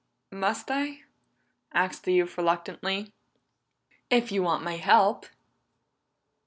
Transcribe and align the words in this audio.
"Must 0.31 0.71
I?" 0.71 1.03
asked 1.73 2.05
the 2.05 2.13
youth 2.13 2.35
reluctantly. 2.35 3.13
"If 4.09 4.31
you 4.31 4.41
want 4.41 4.63
my 4.63 4.77
help." 4.77 5.27